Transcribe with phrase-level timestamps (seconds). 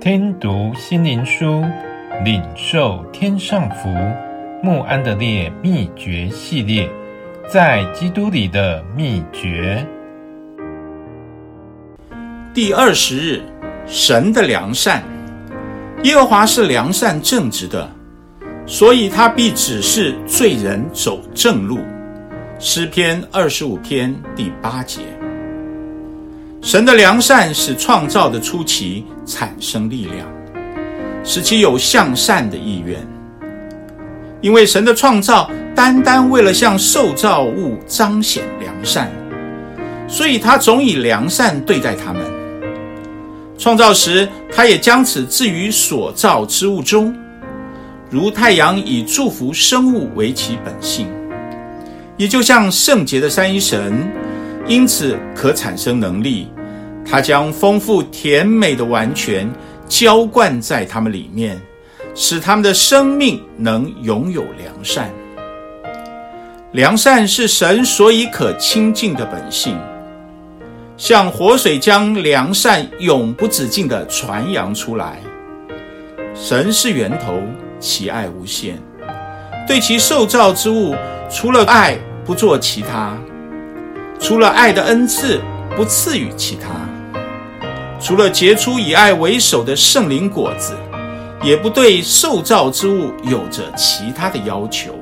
[0.00, 1.62] 听读心灵书，
[2.24, 3.94] 领受天上福。
[4.62, 6.88] 穆安德烈秘诀系列，
[7.46, 9.86] 在基督里的秘诀。
[12.54, 13.42] 第二十日，
[13.86, 15.02] 神的良善。
[16.04, 17.86] 耶和华是良善正直的，
[18.64, 21.78] 所以他必指示罪人走正路。
[22.58, 25.19] 诗篇二十五篇第八节。
[26.62, 30.28] 神的良善使创造的初期产生力量，
[31.24, 32.98] 使其有向善的意愿。
[34.42, 39.10] 因为神的创造单单为了向受造物彰显良善，
[40.06, 42.22] 所以他总以良善对待他们。
[43.58, 47.14] 创造时，他也将此置于所造之物中，
[48.10, 51.06] 如太阳以祝福生物为其本性，
[52.18, 54.06] 也就像圣洁的三一神。
[54.66, 56.48] 因此，可产生能力，
[57.04, 59.50] 他将丰富甜美的完全
[59.88, 61.60] 浇灌在他们里面，
[62.14, 65.10] 使他们的生命能拥有良善。
[66.72, 69.76] 良善是神所以可亲近的本性，
[70.96, 75.18] 像活水将良善永不止境地传扬出来。
[76.32, 77.42] 神是源头，
[77.80, 78.78] 其爱无限，
[79.66, 80.94] 对其受造之物，
[81.28, 83.18] 除了爱，不做其他。
[84.20, 85.40] 除了爱的恩赐，
[85.74, 86.68] 不赐予其他；
[87.98, 90.74] 除了结出以爱为首的圣灵果子，
[91.42, 94.94] 也不对受造之物有着其他的要求。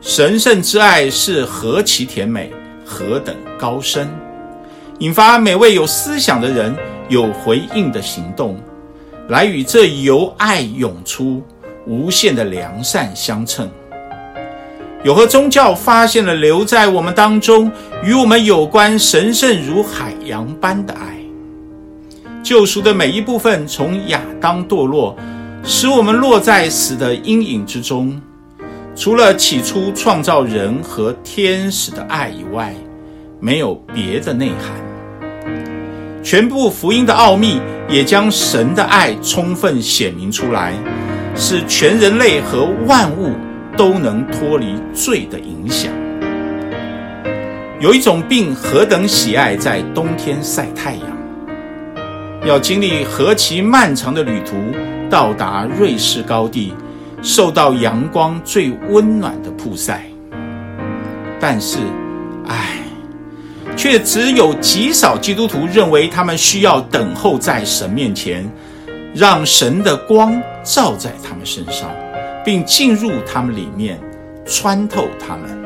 [0.00, 2.50] 神圣之爱是何其甜美，
[2.86, 4.08] 何等高深，
[4.98, 6.74] 引发每位有思想的人
[7.10, 8.58] 有回应的行动，
[9.28, 11.42] 来与这由爱涌出
[11.86, 13.70] 无限的良善相称。
[15.02, 17.72] 有何宗教发现了留在我们当中
[18.04, 21.18] 与我们有关神圣如海洋般的爱？
[22.42, 25.16] 救赎的每一部分从亚当堕落，
[25.64, 28.20] 使我们落在死的阴影之中。
[28.94, 32.74] 除了起初创造人和天使的爱以外，
[33.38, 35.42] 没有别的内涵。
[36.22, 37.58] 全部福音的奥秘
[37.88, 40.74] 也将神的爱充分显明出来，
[41.34, 43.32] 使全人类和万物。
[43.80, 45.90] 都能脱离罪的影响。
[47.80, 54.54] 有一种病何等喜爱在冬天晒太阳，要经历何其漫长的旅途，
[55.08, 56.74] 到达瑞士高地，
[57.22, 60.04] 受到阳光最温暖的曝晒。
[61.40, 61.78] 但是，
[62.48, 62.82] 唉，
[63.74, 68.46] 却只有极少基督徒认为他们需要等候在神面前，
[69.14, 71.88] 让神的光照在他们身上。
[72.44, 73.98] 并进入他们里面，
[74.44, 75.60] 穿透他们。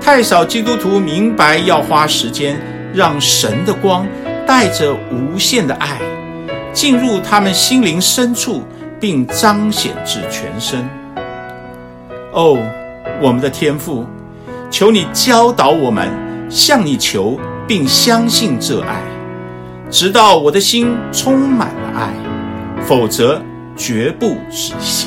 [0.00, 2.60] 太少基督徒明白要花时间，
[2.92, 4.06] 让神的光
[4.46, 6.00] 带着无限的爱
[6.72, 8.62] 进入他们心灵深处，
[8.98, 10.88] 并彰显至全身。
[12.32, 12.58] 哦，
[13.20, 14.04] 我们的天父，
[14.70, 16.08] 求你教导我们
[16.50, 17.38] 向你求，
[17.68, 19.00] 并相信这爱，
[19.88, 22.12] 直到我的心充满了爱，
[22.82, 23.40] 否则
[23.76, 25.06] 绝不止息。